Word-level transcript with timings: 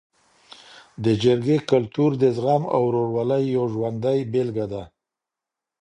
د 1.03 1.05
جرګې 1.23 1.57
کلتور 1.71 2.11
د 2.21 2.23
زغم 2.37 2.63
او 2.75 2.81
ورورولۍ 2.87 3.43
یو 3.55 3.65
ژوندی 3.73 4.19
بېلګه 4.31 4.65
ده. 4.73 4.83